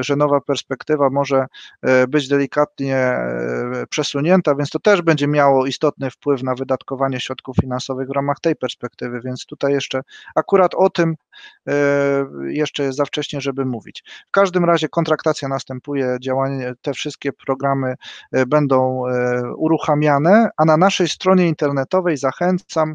[0.00, 1.46] że nowa perspektywa może
[1.82, 7.56] e, być delikatnie e, przesunięta, więc to też będzie miało istotny wpływ na wydatkowanie środków
[7.60, 10.00] finansowych w ramach tej perspektywy, więc tutaj jeszcze
[10.34, 11.23] akurat o tym, tym e,
[12.46, 14.04] jeszcze jest za wcześnie, żeby mówić.
[14.28, 17.94] W każdym razie kontraktacja następuje, działanie, te wszystkie programy
[18.32, 22.94] e, będą e, uruchamiane, a na naszej stronie internetowej zachęcam,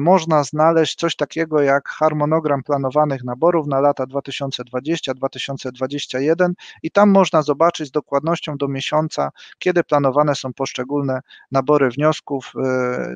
[0.00, 7.88] można znaleźć coś takiego jak harmonogram planowanych naborów na lata 2020-2021 i tam można zobaczyć
[7.88, 11.20] z dokładnością do miesiąca, kiedy planowane są poszczególne
[11.52, 12.52] nabory wniosków.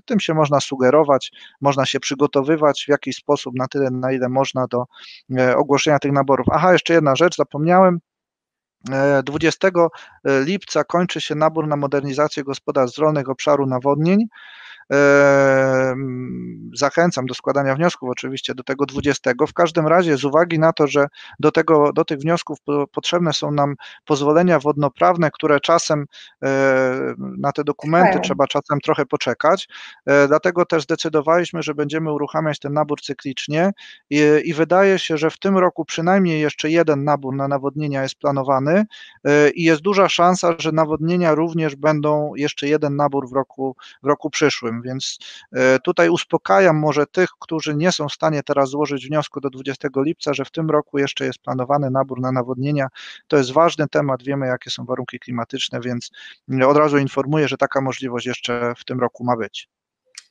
[0.04, 4.66] Tym się można sugerować, można się przygotowywać w jakiś sposób na tyle, na ile można
[4.66, 4.84] do
[5.38, 6.46] e, ogłoszenia tych naborów.
[6.52, 7.98] Aha, jeszcze jedna rzecz, zapomniałem.
[9.24, 9.70] 20 e,
[10.44, 14.26] lipca kończy się nabór na modernizację gospodarstw rolnych obszaru nawodnień.
[16.74, 19.30] Zachęcam do składania wniosków oczywiście do tego 20.
[19.48, 21.06] W każdym razie z uwagi na to, że
[21.38, 22.58] do, tego, do tych wniosków
[22.92, 26.06] potrzebne są nam pozwolenia wodnoprawne, które czasem
[26.42, 29.68] e, na te dokumenty trzeba czasem trochę poczekać,
[30.06, 33.70] e, dlatego też zdecydowaliśmy, że będziemy uruchamiać ten nabór cyklicznie
[34.10, 38.14] i, i wydaje się, że w tym roku przynajmniej jeszcze jeden nabór na nawodnienia jest
[38.14, 38.84] planowany
[39.24, 44.06] e, i jest duża szansa, że nawodnienia również będą jeszcze jeden nabór w roku, w
[44.06, 45.18] roku przyszłym więc
[45.52, 49.50] e, tutaj uspokajam uspokajam może tych, którzy nie są w stanie teraz złożyć wniosku do
[49.50, 52.88] 20 lipca, że w tym roku jeszcze jest planowany nabór na nawodnienia.
[53.28, 56.10] To jest ważny temat, wiemy jakie są warunki klimatyczne, więc
[56.48, 59.68] od razu informuję, że taka możliwość jeszcze w tym roku ma być.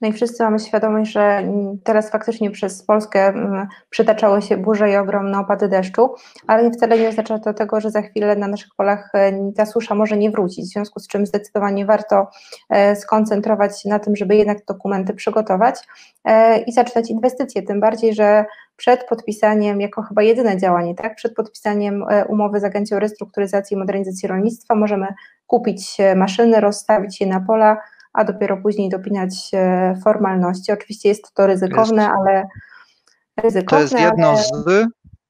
[0.01, 1.43] No i wszyscy mamy świadomość, że
[1.83, 6.15] teraz faktycznie przez Polskę mm, przytaczały się burze i ogromne opady deszczu,
[6.47, 9.95] ale wcale nie oznacza to tego, że za chwilę na naszych polach e, ta susza
[9.95, 12.27] może nie wrócić, w związku z czym zdecydowanie warto
[12.69, 15.75] e, skoncentrować się na tym, żeby jednak dokumenty przygotować
[16.25, 18.45] e, i zaczynać inwestycje, tym bardziej, że
[18.77, 24.27] przed podpisaniem, jako chyba jedyne działanie, tak, przed podpisaniem umowy z Agencją Restrukturyzacji i Modernizacji
[24.27, 25.07] Rolnictwa możemy
[25.47, 27.77] kupić maszyny, rozstawić je na pola,
[28.15, 29.51] a dopiero później dopinać
[30.03, 30.71] formalności.
[30.71, 32.43] Oczywiście jest to ryzykowne, jest, ale
[33.43, 33.77] ryzykowne.
[33.77, 34.43] To jest jedno ale...
[34.43, 34.87] z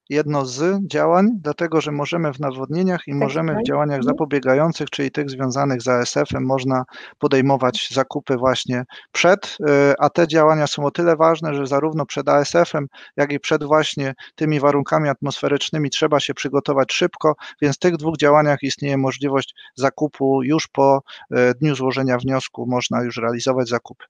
[0.10, 3.66] jedno z działań, dlatego że możemy w nawodnieniach i tak, możemy w tak.
[3.66, 4.04] działaniach mhm.
[4.04, 6.84] zapobiegających, czyli tych związanych z ASF-em, można
[7.20, 12.30] podejmować zakupy właśnie przed, e, a te działania są o tyle ważne, że zarówno przed
[12.30, 12.88] ASF-em,
[13.18, 18.18] jak i przed właśnie tymi warunkami atmosferycznymi trzeba się przygotować szybko, więc w tych dwóch
[18.18, 24.06] działaniach istnieje możliwość zakupu już po e, dniu złożenia wniosku, można już realizować zakupy.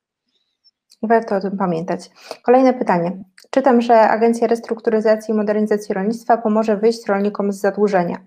[1.03, 2.09] Warto o tym pamiętać.
[2.43, 3.11] Kolejne pytanie.
[3.49, 8.17] Czytam, że Agencja Restrukturyzacji i Modernizacji Rolnictwa pomoże wyjść rolnikom z zadłużenia.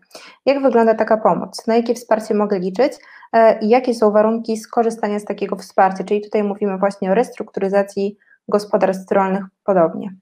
[0.47, 1.67] Jak wygląda taka pomoc?
[1.67, 2.93] Na jakie wsparcie mogę liczyć
[3.33, 6.05] e, i jakie są warunki skorzystania z takiego wsparcia?
[6.05, 8.17] Czyli tutaj mówimy właśnie o restrukturyzacji
[8.49, 10.15] gospodarstw rolnych podobnie.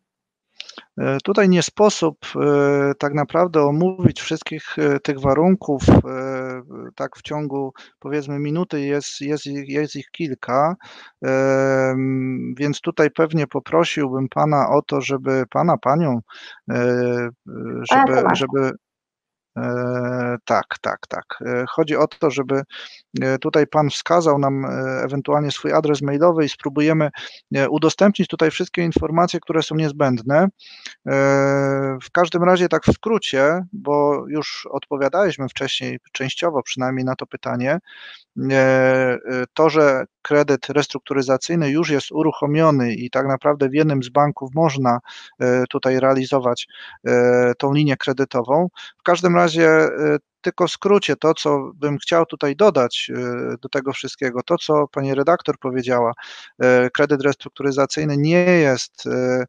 [1.01, 5.83] E, tutaj nie sposób e, tak naprawdę omówić wszystkich e, tych warunków
[6.95, 10.77] tak w ciągu powiedzmy minuty, jest, jest, jest ich kilka,
[12.59, 16.21] więc tutaj pewnie poprosiłbym Pana o to, żeby Pana, Panią,
[17.91, 18.86] żeby, żeby E,
[20.45, 21.25] tak, tak, tak.
[21.47, 22.63] E, chodzi o to, żeby
[23.21, 24.67] e, tutaj Pan wskazał nam
[25.05, 27.11] ewentualnie swój adres mailowy i spróbujemy
[27.71, 30.49] udostępnić tutaj wszystkie informacje, które są niezbędne.
[32.03, 37.79] W każdym razie, tak w skrócie, bo już odpowiadaliśmy wcześniej, częściowo przynajmniej na to pytanie,
[39.55, 44.99] to, że kredyt restrukturyzacyjny już jest uruchomiony i tak naprawdę w jednym z banków można
[45.71, 46.69] tutaj realizować
[47.59, 48.69] tą linię kredytową.
[48.99, 53.57] W każdym razie razie y, tylko w skrócie to, co bym chciał tutaj dodać e,
[53.63, 56.13] do tego wszystkiego, to, co pani redaktor powiedziała,
[56.59, 59.45] e, kredyt restrukturyzacyjny nie jest e,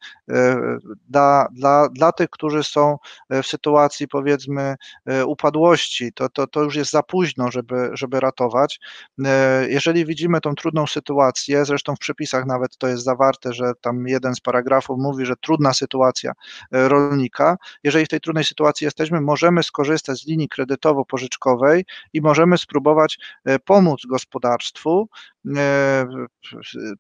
[1.10, 2.98] dla, dla, dla tych, którzy są
[3.30, 4.76] w sytuacji powiedzmy
[5.26, 8.80] upadłości, to, to, to już jest za późno, żeby, żeby ratować.
[9.68, 14.36] Jeżeli widzimy tą trudną sytuację, zresztą w przepisach nawet to jest zawarte, że tam jeden
[14.36, 16.32] z paragrafów mówi, że trudna sytuacja
[16.72, 22.58] rolnika, jeżeli w tej trudnej sytuacji jesteśmy, możemy skorzystać z linii kredytowej, kredytowo-pożyczkowej i możemy
[22.58, 25.10] spróbować e, pomóc gospodarstwu
[25.58, 26.08] e,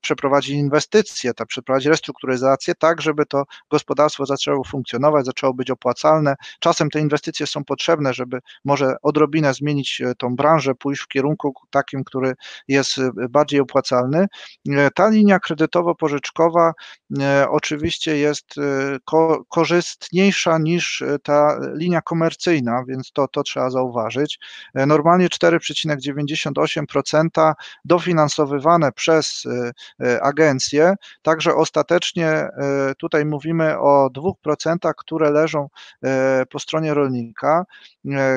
[0.02, 6.36] przeprowadzić inwestycje, tak, przeprowadzić restrukturyzację, tak, żeby to gospodarstwo zaczęło funkcjonować, zaczęło być opłacalne.
[6.60, 11.54] Czasem te inwestycje są potrzebne, żeby może odrobinę zmienić e, tą branżę, pójść w kierunku
[11.70, 12.34] takim, który
[12.68, 12.98] jest
[13.30, 14.28] bardziej opłacalny.
[14.96, 16.72] Ta linia kredytowo-pożyczkowa
[17.50, 18.56] oczywiście jest
[19.50, 24.40] korzystniejsza niż ta linia komercyjna, więc to, to trzeba zauważyć.
[24.74, 27.54] E, normalnie 4,98%
[27.86, 29.72] dofinansowywane przez e,
[30.06, 32.50] e, agencję, także ostatecznie
[32.98, 34.10] tutaj mówimy o
[34.46, 35.70] 2%, które leżą
[36.50, 37.66] po stronie rolnika.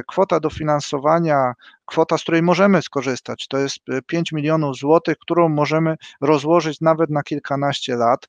[0.06, 1.52] Kwota dofinansowania
[1.90, 3.48] kwota, z której możemy skorzystać.
[3.48, 8.28] To jest 5 milionów złotych, którą możemy rozłożyć nawet na kilkanaście lat.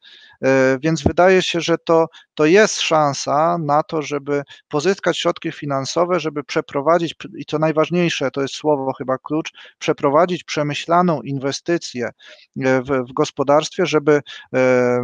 [0.80, 6.43] Więc wydaje się, że to, to jest szansa na to, żeby pozyskać środki finansowe, żeby
[6.43, 13.13] przeprowadzić, i co najważniejsze, to jest słowo chyba klucz, przeprowadzić przemyślaną inwestycję e, w, w
[13.13, 14.21] gospodarstwie, żeby
[14.54, 15.02] e,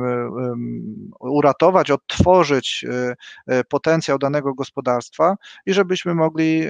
[1.20, 2.86] uratować, odtworzyć
[3.48, 6.64] e, potencjał danego gospodarstwa i żebyśmy mogli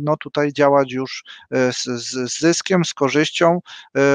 [0.00, 3.60] no, tutaj działać już z, z zyskiem, z korzyścią,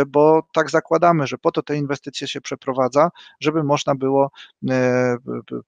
[0.07, 4.31] bo tak zakładamy, że po to te inwestycje się przeprowadza, żeby można było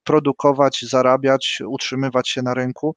[0.03, 2.95] produkować, zarabiać, utrzymywać się na rynku.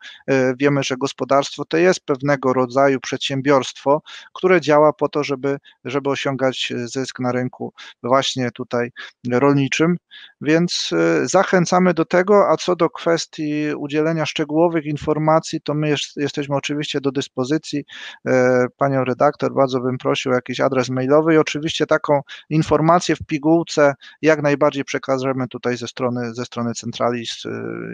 [0.59, 4.03] Wiemy, że gospodarstwo to jest pewnego rodzaju przedsiębiorstwo,
[4.35, 8.91] które działa po to, żeby, żeby osiągać zysk na rynku właśnie tutaj
[9.31, 9.97] rolniczym,
[10.41, 16.17] więc e, zachęcamy do tego, a co do kwestii udzielenia szczegółowych informacji, to my jest,
[16.17, 17.85] jesteśmy oczywiście do dyspozycji.
[18.77, 22.21] Panią redaktor, bardzo bym prosił o jakiś adres mailowy i oczywiście taką
[22.51, 27.25] informację w pigułce jak najbardziej przekażemy tutaj ze strony, ze strony centrali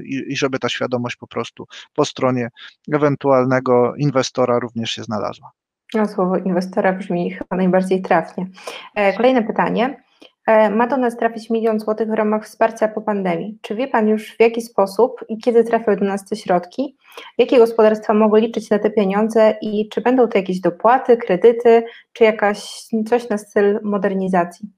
[0.04, 2.48] i, i żeby ta świadomość po prostu po stronie
[2.92, 5.50] ewentualnego inwestora również się znalazła.
[5.94, 8.46] No, słowo inwestora brzmi chyba najbardziej trafnie.
[8.94, 10.02] E, kolejne pytanie.
[10.46, 13.58] E, ma do nas trafić milion złotych w ramach wsparcia po pandemii.
[13.62, 16.96] Czy wie Pan już w jaki sposób i kiedy trafią do nas te środki?
[17.38, 22.24] Jakie gospodarstwa mogą liczyć na te pieniądze i czy będą to jakieś dopłaty, kredyty, czy
[22.24, 24.68] jakaś coś na styl modernizacji?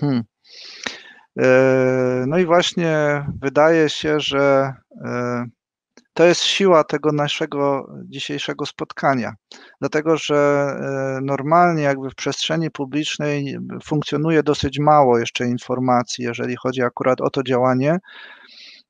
[0.00, 0.24] Hmm.
[1.38, 4.72] E, no i właśnie wydaje się, że
[5.04, 5.44] e,
[6.14, 9.32] to jest siła tego naszego dzisiejszego spotkania,
[9.80, 16.82] dlatego że e, normalnie jakby w przestrzeni publicznej funkcjonuje dosyć mało jeszcze informacji, jeżeli chodzi
[16.82, 17.98] akurat o to działanie.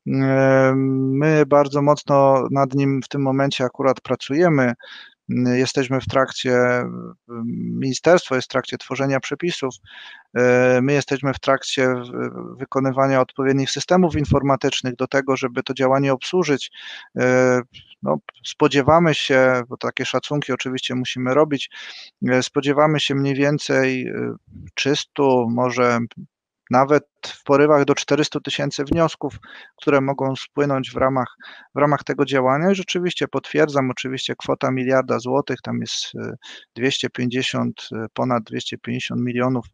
[0.06, 4.72] My bardzo mocno nad nim w tym momencie akurat pracujemy.
[5.28, 6.84] Jesteśmy w trakcie,
[7.54, 9.74] ministerstwo jest w trakcie tworzenia przepisów,
[10.82, 11.94] my jesteśmy w trakcie
[12.58, 16.70] wykonywania odpowiednich systemów informatycznych do tego, żeby to działanie obsłużyć.
[18.02, 21.70] No, spodziewamy się, bo takie szacunki oczywiście musimy robić,
[22.42, 24.12] spodziewamy się mniej więcej
[24.74, 25.98] 300, może
[26.74, 29.34] nawet w porywach do 400 tysięcy wniosków,
[29.76, 31.36] które mogą spłynąć w ramach,
[31.74, 32.70] w ramach tego działania.
[32.70, 36.12] I rzeczywiście potwierdzam, oczywiście kwota miliarda złotych, tam jest
[36.76, 39.66] 250, e, e, ponad 250 milionów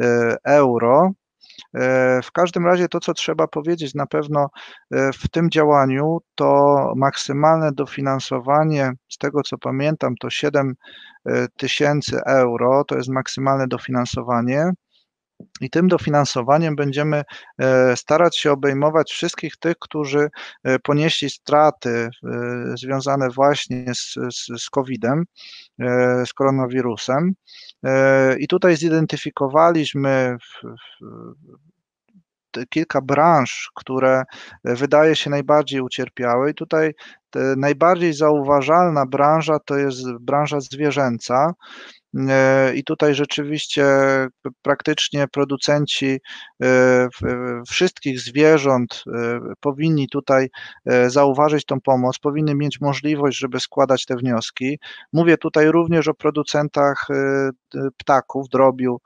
[0.00, 1.10] e, euro.
[2.22, 4.48] W każdym razie to, co trzeba powiedzieć na pewno
[4.90, 10.74] w tym działaniu, to maksymalne dofinansowanie, z tego co pamiętam, to 7
[11.56, 14.70] tysięcy euro, to jest maksymalne dofinansowanie.
[15.60, 17.22] I tym dofinansowaniem będziemy
[17.58, 20.28] e, starać się obejmować wszystkich tych, którzy
[20.64, 22.08] e, ponieśli straty e,
[22.76, 25.24] związane właśnie z, z, z COVID-em,
[26.26, 27.32] z koronawirusem.
[28.38, 30.68] I tutaj zidentyfikowaliśmy w, w,
[32.68, 34.22] kilka branż, które
[34.64, 36.50] wydaje się najbardziej ucierpiały.
[36.50, 36.94] I tutaj
[37.56, 41.54] najbardziej zauważalna branża to jest branża zwierzęca.
[42.16, 43.86] E, I tutaj rzeczywiście
[44.62, 46.20] praktycznie producenci
[46.62, 47.08] e,
[47.68, 50.48] wszystkich zwierząt e, powinni tutaj
[51.06, 54.78] zauważyć tą pomoc, powinny mieć możliwość, żeby składać te wnioski.
[55.12, 57.06] Mówię tutaj również o producentach
[57.96, 59.00] ptaków, drobiu,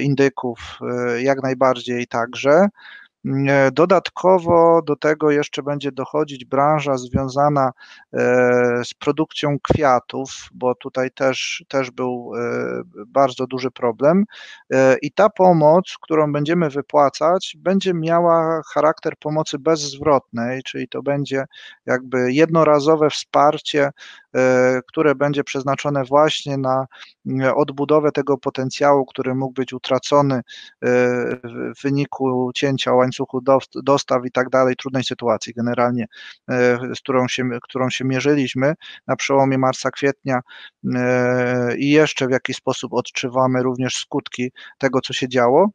[0.00, 0.78] indyków,
[1.18, 2.68] jak najbardziej także.
[3.26, 7.72] E, dodatkowo do tego jeszcze będzie dochodzić branża związana
[8.12, 8.20] e,
[8.84, 14.24] z produkcją kwiatów, bo tutaj też, też był e, bardzo duży problem.
[15.02, 21.44] I ta pomoc, którą będziemy wypłacać, będzie miała charakter pomocy bezzwrotnej, czyli to będzie
[21.86, 23.90] jakby jednorazowe wsparcie
[24.88, 26.86] które będzie przeznaczone właśnie na
[27.54, 30.40] odbudowę tego potencjału, który mógł być utracony
[30.82, 33.40] w wyniku cięcia łańcuchu
[33.82, 36.06] dostaw i tak dalej, trudnej sytuacji generalnie,
[36.94, 38.74] z którą się, którą się mierzyliśmy
[39.06, 40.40] na przełomie marca, kwietnia
[41.78, 45.70] i jeszcze w jakiś sposób odczuwamy również skutki tego, co się działo.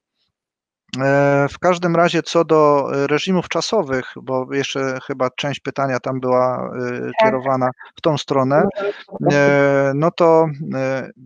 [0.99, 6.71] E, w każdym razie co do reżimów czasowych, bo jeszcze chyba część pytania tam była
[6.75, 7.11] e, tak.
[7.21, 8.67] kierowana w tą stronę,
[9.31, 10.47] e, no to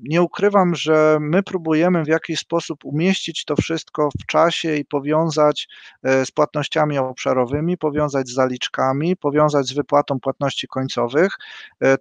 [0.04, 5.67] nie ukrywam, że my próbujemy w jakiś sposób umieścić to wszystko w czasie i powiązać
[6.04, 11.34] z płatnościami obszarowymi, powiązać z zaliczkami, powiązać z wypłatą płatności końcowych.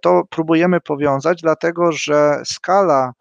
[0.01, 3.13] To próbujemy powiązać, dlatego że skala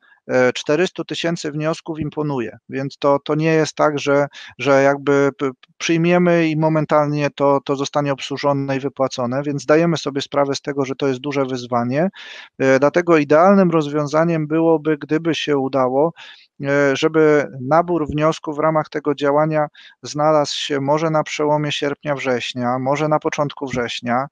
[0.55, 4.27] 400 tysięcy wniosków imponuje, więc to, to nie jest tak, że,
[4.59, 5.31] że jakby
[5.79, 10.85] przyjmiemy i momentalnie to, to zostanie obsłużone i wypłacone, więc zdajemy sobie sprawę z tego,
[10.85, 12.09] że to jest duże wyzwanie.
[12.59, 16.44] E, dlatego idealnym rozwiązaniem byłoby, gdyby się udało, E,
[16.93, 19.67] żeby nabór wniosków w ramach tego działania
[20.03, 24.27] znalazł się może na przełomie sierpnia, września, może na początku września.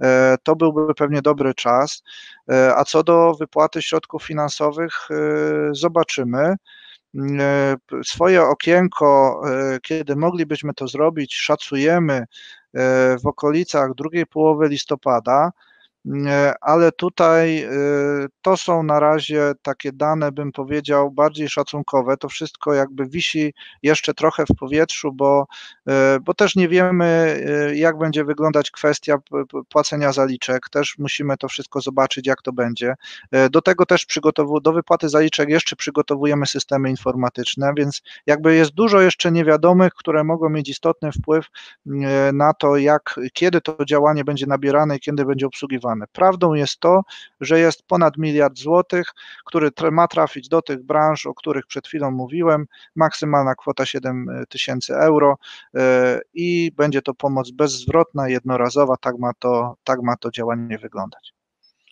[0.00, 2.02] E, to byłby pewnie dobry czas.
[2.50, 5.08] E, a co do wypłaty środków finansowych,
[5.72, 6.54] zobaczymy.
[8.04, 9.42] Swoje okienko,
[9.82, 12.24] kiedy moglibyśmy to zrobić, szacujemy
[13.22, 15.50] w okolicach drugiej połowy listopada.
[16.26, 17.68] E, ale tutaj e,
[18.42, 22.16] to są na razie takie dane, bym powiedział, bardziej szacunkowe.
[22.16, 25.46] To wszystko jakby wisi jeszcze trochę w powietrzu, bo,
[25.88, 27.14] e, bo też nie wiemy,
[27.74, 29.18] jak będzie wyglądać kwestia
[29.68, 30.68] płacenia zaliczek.
[30.70, 32.94] Też musimy to wszystko zobaczyć, jak to będzie.
[33.50, 34.06] Do tego też
[34.62, 40.48] do wypłaty zaliczek jeszcze przygotowujemy systemy informatyczne, więc jakby jest dużo jeszcze niewiadomych, które mogą
[40.48, 41.46] mieć istotny wpływ
[42.32, 45.93] na to, jak, kiedy to działanie będzie nabierane i kiedy będzie obsługiwane.
[46.12, 47.02] Prawdą jest to,
[47.40, 49.06] że jest ponad miliard złotych,
[49.44, 52.66] który ma trafić do tych branż, o których przed chwilą mówiłem,
[52.96, 55.36] maksymalna kwota 7 e, tysięcy euro
[55.74, 61.43] e, i będzie to pomoc bezzwrotna, jednorazowa, tak ma to, tak ma to działanie wyglądać.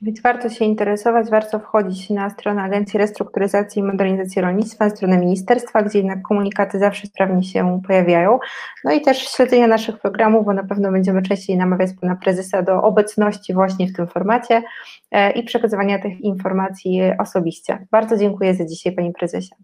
[0.03, 5.19] Więc warto się interesować, warto wchodzić na stronę Agencji Restrukturyzacji i Modernizacji Rolnictwa, na stronę
[5.19, 8.39] ministerstwa, gdzie jednak komunikaty zawsze sprawnie się pojawiają.
[8.85, 12.83] No i też śledzenia naszych programów, bo na pewno będziemy częściej namawiać pana prezesa do
[12.83, 14.63] obecności właśnie w tym formacie
[15.11, 17.87] e, i przekazywania tych informacji osobiście.
[17.91, 19.55] Bardzo dziękuję za dzisiaj, panie prezesie.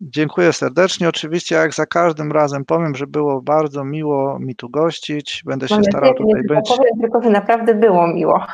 [0.00, 1.08] Dziękuję serdecznie.
[1.08, 5.42] Oczywiście, jak za każdym razem powiem, że było bardzo miło mi tu gościć.
[5.46, 6.68] Będę się Mam starał tutaj nie być.
[6.68, 8.46] powiem, tylko że naprawdę było miło.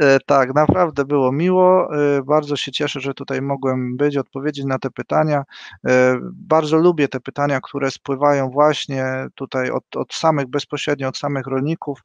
[0.00, 1.88] E, Tak, naprawdę było miło.
[2.18, 5.44] E, Bardzo się cieszę, że tutaj mogłem być, odpowiedzieć na te pytania.
[5.88, 11.46] E, Bardzo lubię te pytania, które spływają właśnie tutaj od, od samych, bezpośrednio od samych
[11.46, 12.00] rolników.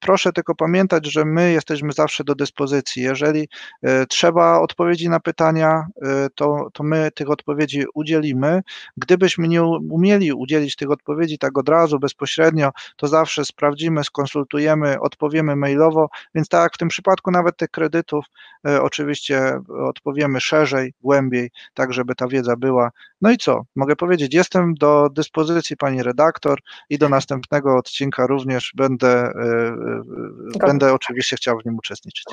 [0.00, 3.02] Proszę tylko pamiętać, że my jesteśmy zawsze do dyspozycji.
[3.02, 3.48] Jeżeli
[3.82, 8.62] e, trzeba odpowiedzi na pytania, e, to, to my tych odpowiedzi udzielimy.
[8.96, 15.56] Gdybyśmy nie umieli udzielić tych odpowiedzi tak od razu, bezpośrednio, to zawsze sprawdzimy, skonsultujemy, odpowiemy
[15.56, 18.24] mailowo, więc tak jak w tym przypadku nawet tych kredytów,
[18.66, 22.90] e, oczywiście odpowiemy szerzej, głębiej, tak żeby ta wiedza była.
[23.20, 23.64] No i co?
[23.76, 26.58] Mogę powiedzieć, jestem do dyspozycji pani redaktor
[26.90, 29.32] i do następnego odcinka również będę,
[29.66, 32.24] e, e, będę oczywiście chciał w nim uczestniczyć.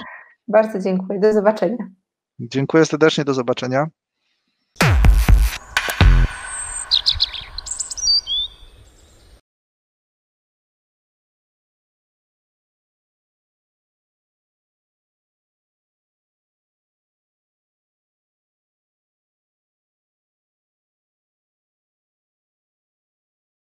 [0.48, 1.20] Bardzo dziękuję.
[1.20, 1.88] Do zobaczenia.
[2.40, 3.88] Dziękuję serdecznie, do zobaczenia.